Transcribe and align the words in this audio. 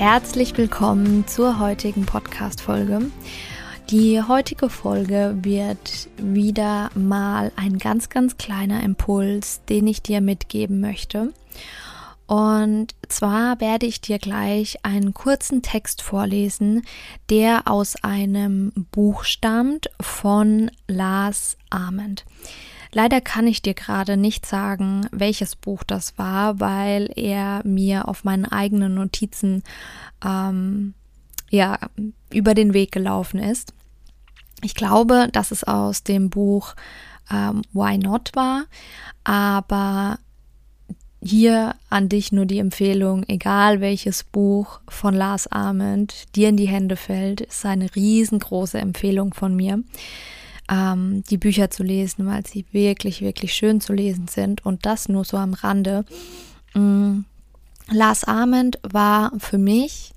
Herzlich 0.00 0.56
willkommen 0.56 1.26
zur 1.26 1.58
heutigen 1.58 2.06
Podcast-Folge. 2.06 3.10
Die 3.90 4.22
heutige 4.22 4.70
Folge 4.70 5.36
wird 5.42 6.08
wieder 6.16 6.88
mal 6.94 7.52
ein 7.54 7.76
ganz, 7.76 8.08
ganz 8.08 8.38
kleiner 8.38 8.82
Impuls, 8.82 9.60
den 9.68 9.86
ich 9.86 10.00
dir 10.00 10.22
mitgeben 10.22 10.80
möchte. 10.80 11.34
Und 12.26 12.94
zwar 13.08 13.60
werde 13.60 13.84
ich 13.84 14.00
dir 14.00 14.18
gleich 14.18 14.78
einen 14.86 15.12
kurzen 15.12 15.60
Text 15.60 16.00
vorlesen, 16.00 16.80
der 17.28 17.68
aus 17.68 18.02
einem 18.02 18.72
Buch 18.92 19.24
stammt 19.24 19.90
von 20.00 20.70
Lars 20.88 21.58
Ament. 21.68 22.24
Leider 22.92 23.20
kann 23.20 23.46
ich 23.46 23.62
dir 23.62 23.74
gerade 23.74 24.16
nicht 24.16 24.46
sagen, 24.46 25.06
welches 25.12 25.54
Buch 25.56 25.84
das 25.84 26.18
war, 26.18 26.58
weil 26.60 27.10
er 27.14 27.62
mir 27.64 28.08
auf 28.08 28.24
meinen 28.24 28.46
eigenen 28.46 28.94
Notizen 28.94 29.62
ähm, 30.24 30.94
ja 31.50 31.78
über 32.32 32.54
den 32.54 32.74
Weg 32.74 32.92
gelaufen 32.92 33.40
ist. 33.40 33.72
Ich 34.62 34.74
glaube, 34.74 35.28
dass 35.32 35.52
es 35.52 35.64
aus 35.64 36.02
dem 36.02 36.30
Buch 36.30 36.74
ähm, 37.30 37.62
Why 37.72 37.96
Not 37.98 38.32
war, 38.34 38.64
aber 39.24 40.18
hier 41.22 41.74
an 41.90 42.08
dich 42.08 42.32
nur 42.32 42.46
die 42.46 42.58
Empfehlung, 42.58 43.24
egal 43.28 43.80
welches 43.80 44.24
Buch 44.24 44.80
von 44.88 45.14
Lars 45.14 45.46
Ament 45.46 46.34
dir 46.34 46.48
in 46.48 46.56
die 46.56 46.68
Hände 46.68 46.96
fällt, 46.96 47.42
ist 47.42 47.64
eine 47.66 47.94
riesengroße 47.94 48.78
Empfehlung 48.78 49.34
von 49.34 49.54
mir, 49.54 49.82
ähm, 50.70 51.24
die 51.28 51.36
Bücher 51.36 51.70
zu 51.70 51.82
lesen, 51.82 52.26
weil 52.26 52.46
sie 52.46 52.64
wirklich, 52.72 53.20
wirklich 53.20 53.52
schön 53.52 53.80
zu 53.80 53.92
lesen 53.92 54.28
sind 54.28 54.64
und 54.64 54.86
das 54.86 55.08
nur 55.08 55.24
so 55.24 55.36
am 55.36 55.54
Rande. 55.54 56.04
Ähm, 56.74 57.24
Lars 57.88 58.24
Ament 58.24 58.78
war 58.82 59.32
für 59.38 59.58
mich 59.58 60.12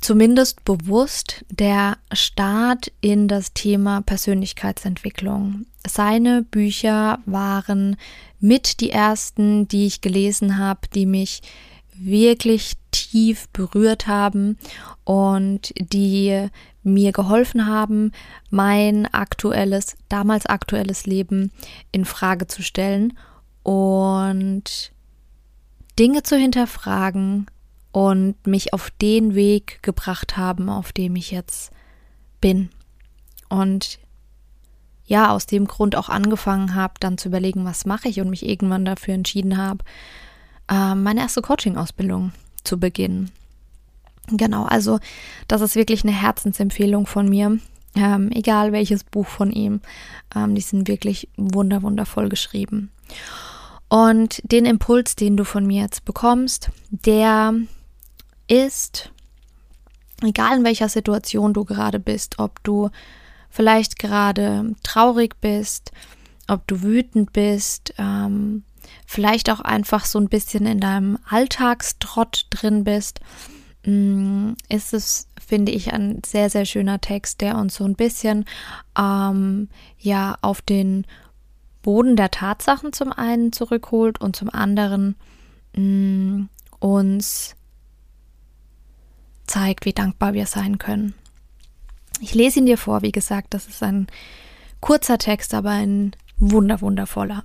zumindest 0.00 0.64
bewusst 0.64 1.44
der 1.50 1.98
Start 2.12 2.92
in 3.00 3.28
das 3.28 3.52
Thema 3.52 4.00
Persönlichkeitsentwicklung. 4.02 5.66
Seine 5.86 6.42
Bücher 6.42 7.18
waren 7.26 7.96
mit 8.38 8.80
die 8.80 8.90
ersten, 8.90 9.68
die 9.68 9.86
ich 9.86 10.00
gelesen 10.00 10.58
habe, 10.58 10.80
die 10.94 11.06
mich 11.06 11.42
wirklich 11.94 12.74
tief 13.10 13.48
berührt 13.48 14.06
haben 14.06 14.56
und 15.04 15.72
die 15.78 16.48
mir 16.82 17.12
geholfen 17.12 17.66
haben, 17.66 18.12
mein 18.50 19.06
aktuelles, 19.12 19.96
damals 20.08 20.46
aktuelles 20.46 21.06
Leben 21.06 21.50
in 21.92 22.04
Frage 22.04 22.46
zu 22.46 22.62
stellen 22.62 23.18
und 23.62 24.92
Dinge 25.98 26.22
zu 26.22 26.36
hinterfragen 26.36 27.46
und 27.92 28.46
mich 28.46 28.72
auf 28.72 28.90
den 29.02 29.34
Weg 29.34 29.82
gebracht 29.82 30.36
haben, 30.36 30.68
auf 30.68 30.92
dem 30.92 31.16
ich 31.16 31.32
jetzt 31.32 31.72
bin. 32.40 32.70
Und 33.48 33.98
ja, 35.04 35.32
aus 35.32 35.46
dem 35.46 35.66
Grund 35.66 35.96
auch 35.96 36.08
angefangen 36.08 36.76
habe, 36.76 36.94
dann 37.00 37.18
zu 37.18 37.28
überlegen, 37.28 37.64
was 37.64 37.84
mache 37.84 38.08
ich 38.08 38.20
und 38.20 38.30
mich 38.30 38.46
irgendwann 38.46 38.84
dafür 38.84 39.14
entschieden 39.14 39.56
habe, 39.56 39.84
äh, 40.70 40.94
meine 40.94 41.20
erste 41.20 41.42
Coaching-Ausbildung 41.42 42.30
zu 42.64 42.78
beginnen. 42.78 43.30
Genau, 44.28 44.64
also 44.64 44.98
das 45.48 45.60
ist 45.60 45.76
wirklich 45.76 46.04
eine 46.04 46.12
Herzensempfehlung 46.12 47.06
von 47.06 47.28
mir. 47.28 47.58
Ähm, 47.96 48.30
egal 48.30 48.70
welches 48.70 49.02
Buch 49.02 49.26
von 49.26 49.50
ihm, 49.50 49.80
ähm, 50.36 50.54
die 50.54 50.60
sind 50.60 50.86
wirklich 50.86 51.28
wunder 51.36 51.82
wundervoll 51.82 52.28
geschrieben. 52.28 52.92
Und 53.88 54.40
den 54.44 54.66
Impuls, 54.66 55.16
den 55.16 55.36
du 55.36 55.44
von 55.44 55.66
mir 55.66 55.82
jetzt 55.82 56.04
bekommst, 56.04 56.70
der 56.90 57.54
ist, 58.46 59.10
egal 60.22 60.58
in 60.58 60.64
welcher 60.64 60.88
Situation 60.88 61.52
du 61.52 61.64
gerade 61.64 61.98
bist, 61.98 62.38
ob 62.38 62.62
du 62.62 62.90
vielleicht 63.50 63.98
gerade 63.98 64.76
traurig 64.84 65.40
bist, 65.40 65.90
ob 66.46 66.66
du 66.68 66.82
wütend 66.82 67.32
bist, 67.32 67.92
ähm, 67.98 68.62
vielleicht 69.10 69.50
auch 69.50 69.58
einfach 69.58 70.04
so 70.04 70.20
ein 70.20 70.28
bisschen 70.28 70.66
in 70.66 70.78
deinem 70.78 71.18
Alltagstrott 71.28 72.46
drin 72.48 72.84
bist, 72.84 73.18
mm, 73.84 74.52
ist 74.68 74.94
es, 74.94 75.26
finde 75.44 75.72
ich, 75.72 75.92
ein 75.92 76.22
sehr, 76.24 76.48
sehr 76.48 76.64
schöner 76.64 77.00
Text, 77.00 77.40
der 77.40 77.58
uns 77.58 77.74
so 77.74 77.82
ein 77.82 77.96
bisschen 77.96 78.44
ähm, 78.96 79.68
ja 79.98 80.36
auf 80.42 80.62
den 80.62 81.06
Boden 81.82 82.14
der 82.14 82.30
Tatsachen 82.30 82.92
zum 82.92 83.12
einen 83.12 83.52
zurückholt 83.52 84.20
und 84.20 84.36
zum 84.36 84.48
anderen 84.48 85.16
mh, 85.74 85.82
mm, 85.82 86.48
uns 86.78 87.56
zeigt, 89.48 89.86
wie 89.86 89.92
dankbar 89.92 90.34
wir 90.34 90.46
sein 90.46 90.78
können. 90.78 91.14
Ich 92.20 92.32
lese 92.32 92.60
ihn 92.60 92.66
dir 92.66 92.78
vor, 92.78 93.02
wie 93.02 93.10
gesagt, 93.10 93.54
das 93.54 93.66
ist 93.66 93.82
ein 93.82 94.06
kurzer 94.78 95.18
Text, 95.18 95.52
aber 95.52 95.70
ein 95.70 96.12
wunder 96.38 96.80
wundervoller. 96.80 97.42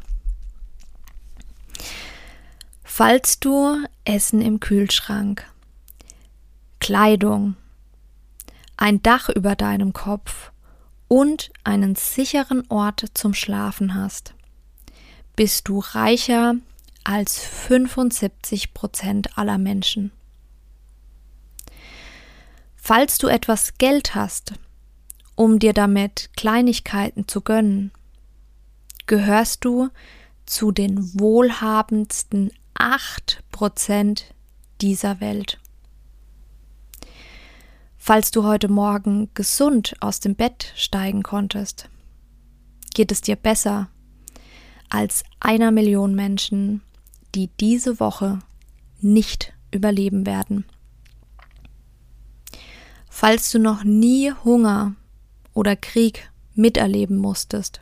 Falls 2.98 3.42
du 3.42 3.84
Essen 4.06 4.40
im 4.40 4.62
Kühlschrank, 4.62 5.46
Kleidung, 6.80 7.58
ein 8.78 9.04
Dach 9.04 9.28
über 9.28 9.58
deinem 9.58 9.92
Kopf 9.92 10.54
und 11.10 11.52
einen 11.66 11.96
sicheren 11.96 12.64
Ort 12.70 13.04
zum 13.14 13.34
Schlafen 13.34 13.96
hast, 13.96 14.34
bist 15.36 15.68
du 15.68 15.80
reicher 15.80 16.56
als 17.04 17.38
75 17.38 18.74
Prozent 18.74 19.38
aller 19.38 19.58
Menschen. 19.58 20.14
Falls 22.78 23.18
du 23.18 23.28
etwas 23.28 23.78
Geld 23.78 24.16
hast, 24.16 24.54
um 25.36 25.60
dir 25.60 25.74
damit 25.74 26.30
Kleinigkeiten 26.38 27.28
zu 27.28 27.42
gönnen, 27.42 27.92
gehörst 29.06 29.66
du 29.66 29.90
zu 30.46 30.72
den 30.72 31.20
wohlhabendsten 31.20 32.52
acht 32.78 33.44
Prozent 33.52 34.34
dieser 34.82 35.20
Welt. 35.20 35.60
Falls 37.98 38.30
du 38.32 38.44
heute 38.44 38.68
Morgen 38.68 39.30
gesund 39.34 39.96
aus 40.00 40.20
dem 40.20 40.36
Bett 40.36 40.72
steigen 40.76 41.24
konntest, 41.24 41.90
geht 42.94 43.12
es 43.12 43.22
dir 43.22 43.36
besser 43.36 43.90
als 44.90 45.24
einer 45.40 45.72
Million 45.72 46.14
Menschen, 46.14 46.82
die 47.34 47.50
diese 47.60 48.00
Woche 48.00 48.40
nicht 49.02 49.54
überleben 49.72 50.26
werden. 50.26 50.66
Falls 53.10 53.52
du 53.52 53.60
noch 53.60 53.84
nie 53.84 54.32
Hunger 54.44 54.96
oder 55.54 55.76
Krieg 55.76 56.30
miterleben 56.54 57.18
musstest, 57.18 57.82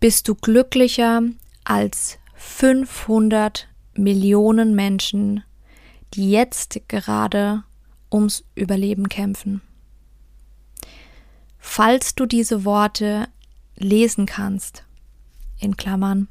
bist 0.00 0.28
du 0.28 0.34
glücklicher 0.34 1.22
als 1.64 2.18
500 2.36 3.67
Millionen 3.98 4.74
Menschen, 4.74 5.42
die 6.14 6.30
jetzt 6.30 6.80
gerade 6.88 7.64
ums 8.12 8.44
Überleben 8.54 9.08
kämpfen. 9.08 9.60
Falls 11.58 12.14
du 12.14 12.24
diese 12.24 12.64
Worte 12.64 13.28
lesen 13.76 14.26
kannst, 14.26 14.84
in 15.58 15.76
Klammern, 15.76 16.28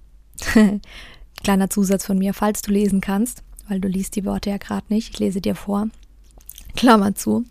kleiner 1.43 1.69
Zusatz 1.69 2.05
von 2.05 2.17
mir, 2.17 2.33
falls 2.33 2.61
du 2.61 2.71
lesen 2.71 3.01
kannst, 3.01 3.43
weil 3.67 3.79
du 3.79 3.87
liest 3.87 4.15
die 4.15 4.25
Worte 4.25 4.49
ja 4.49 4.57
gerade 4.57 4.85
nicht, 4.89 5.13
ich 5.13 5.19
lese 5.19 5.41
dir 5.41 5.55
vor, 5.55 5.89
Klammer 6.75 7.15
zu, 7.15 7.45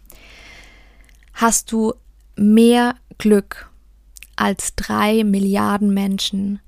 hast 1.34 1.70
du 1.72 1.94
mehr 2.36 2.96
Glück 3.18 3.70
als 4.36 4.74
drei 4.74 5.24
Milliarden 5.24 5.92
Menschen, 5.92 6.60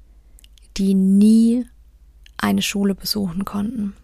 die 0.76 0.94
nie 0.94 1.66
eine 2.38 2.62
Schule 2.62 2.94
besuchen 2.94 3.44
konnten. 3.44 3.94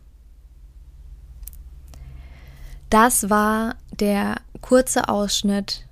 Das 2.90 3.30
war 3.30 3.76
der 3.98 4.36
kurze 4.60 5.08
Ausschnitt 5.08 5.86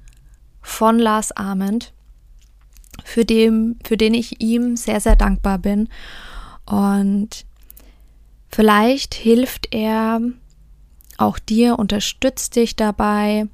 von 0.61 0.99
Lars 0.99 1.33
Ament. 1.33 1.93
für, 3.05 3.25
dem, 3.25 3.77
für 3.85 3.97
den 3.97 4.15
ich 4.15 4.41
ihm 4.41 4.77
sehr, 4.77 5.01
sehr 5.01 5.17
dankbar 5.17 5.59
bin. 5.59 5.89
Und 6.67 7.45
vielleicht 8.49 9.15
hilft 9.15 9.75
er 9.75 10.21
auch 11.19 11.39
dir, 11.39 11.79
unterstützt 11.79 12.57
dich 12.57 12.77
dabei, 12.77 13.47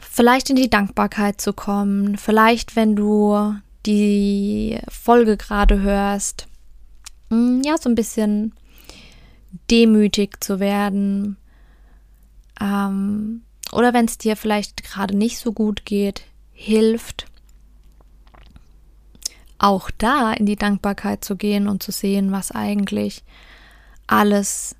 vielleicht 0.00 0.50
in 0.50 0.56
die 0.56 0.70
Dankbarkeit 0.70 1.40
zu 1.40 1.52
kommen, 1.52 2.16
vielleicht 2.16 2.76
wenn 2.76 2.96
du 2.96 3.54
die 3.86 4.80
Folge 4.88 5.36
gerade 5.36 5.80
hörst, 5.80 6.47
ja, 7.30 7.76
so 7.78 7.88
ein 7.88 7.94
bisschen 7.94 8.54
demütig 9.70 10.42
zu 10.42 10.60
werden. 10.60 11.36
Ähm, 12.60 13.42
oder 13.72 13.92
wenn 13.92 14.06
es 14.06 14.18
dir 14.18 14.36
vielleicht 14.36 14.82
gerade 14.82 15.16
nicht 15.16 15.38
so 15.38 15.52
gut 15.52 15.84
geht, 15.84 16.22
hilft, 16.52 17.26
auch 19.58 19.90
da 19.98 20.32
in 20.32 20.46
die 20.46 20.56
Dankbarkeit 20.56 21.24
zu 21.24 21.36
gehen 21.36 21.68
und 21.68 21.82
zu 21.82 21.92
sehen, 21.92 22.32
was 22.32 22.52
eigentlich 22.52 23.24
alles 24.06 24.76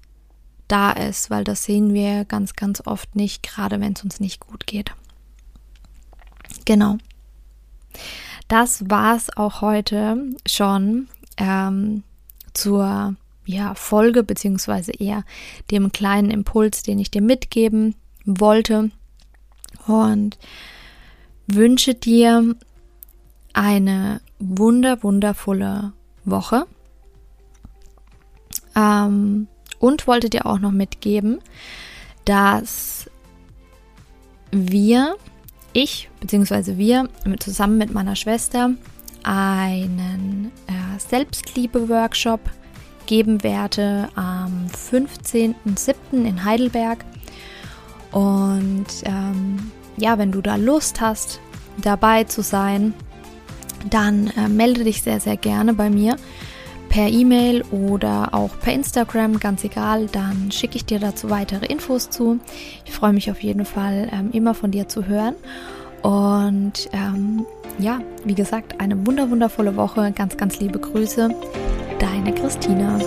da 0.69 0.93
ist, 0.93 1.31
weil 1.31 1.45
das 1.45 1.65
sehen 1.65 1.95
wir 1.95 2.25
ganz, 2.25 2.55
ganz 2.55 2.87
oft 2.87 3.17
nicht, 3.17 3.43
gerade 3.43 3.81
wenn 3.81 3.95
es 3.95 4.03
uns 4.03 4.21
nicht 4.21 4.41
gut 4.41 4.67
geht. 4.67 4.93
Genau. 6.65 6.99
Das 8.47 8.89
war 8.89 9.17
es 9.17 9.35
auch 9.37 9.61
heute 9.61 10.33
schon 10.47 11.09
ähm, 11.37 12.05
zur 12.59 13.15
ja, 13.47 13.75
Folge, 13.75 14.23
beziehungsweise 14.23 14.93
eher 14.93 15.25
dem 15.71 15.93
kleinen 15.93 16.31
Impuls, 16.31 16.83
den 16.83 16.99
ich 16.99 17.11
dir 17.11 17.23
mitgeben 17.23 17.95
wollte. 18.25 18.91
Und 19.87 20.39
wünsche 21.47 21.95
dir 21.95 22.55
eine 23.55 24.21
wunder, 24.39 25.03
wundervolle 25.03 25.93
Woche. 26.25 26.67
Ähm, 28.77 29.47
und 29.79 30.07
wollte 30.07 30.29
dir 30.29 30.45
auch 30.45 30.59
noch 30.59 30.73
mitgeben, 30.73 31.39
dass 32.25 33.09
wir, 34.51 35.17
ich 35.73 36.11
bzw. 36.21 36.77
wir 36.77 37.09
zusammen 37.39 37.79
mit 37.79 37.95
meiner 37.95 38.17
Schwester 38.17 38.73
einen 39.23 40.51
äh, 40.67 40.78
Selbstliebe-Workshop 40.99 42.41
geben 43.07 43.43
werde 43.43 44.09
am 44.15 44.67
15.07. 44.91 45.95
in 46.13 46.45
Heidelberg. 46.45 47.05
Und 48.13 48.87
ähm, 49.05 49.71
ja, 49.97 50.19
wenn 50.19 50.33
du 50.33 50.41
da 50.41 50.57
Lust 50.57 51.01
hast, 51.01 51.41
dabei 51.83 52.25
zu 52.25 52.43
sein, 52.43 52.95
dann 53.89 54.29
äh, 54.37 54.49
melde 54.49 54.85
dich 54.85 55.03
sehr, 55.03 55.21
sehr 55.21 55.37
gerne 55.37 55.75
bei 55.75 55.91
mir 55.91 56.17
per 56.89 57.09
E-Mail 57.09 57.63
oder 57.71 58.35
auch 58.35 58.59
per 58.61 58.73
Instagram, 58.73 59.39
ganz 59.39 59.63
egal, 59.65 60.07
dann 60.07 60.51
schicke 60.51 60.77
ich 60.77 60.85
dir 60.85 60.99
dazu 60.99 61.31
weitere 61.31 61.67
Infos 61.67 62.11
zu. 62.11 62.41
Ich 62.85 62.93
freue 62.93 63.13
mich 63.13 63.31
auf 63.31 63.43
jeden 63.43 63.65
Fall 63.65 64.09
ähm, 64.13 64.31
immer 64.33 64.55
von 64.55 64.71
dir 64.71 64.89
zu 64.89 65.07
hören. 65.07 65.35
Und 66.03 66.89
ähm, 66.93 67.45
ja, 67.79 68.01
wie 68.25 68.35
gesagt, 68.35 68.81
eine 68.81 69.07
wunder 69.07 69.31
wundervolle 69.31 69.77
Woche. 69.77 70.13
Ganz, 70.13 70.37
ganz 70.37 70.61
liebe 70.61 70.79
Grüße. 70.79 71.31
Deine 71.99 72.35
Christina. 72.35 72.99